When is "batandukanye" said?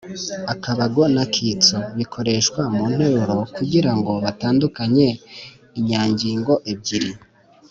4.23-5.07